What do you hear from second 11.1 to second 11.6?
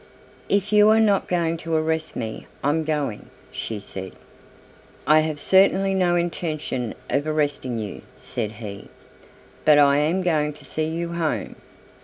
home!"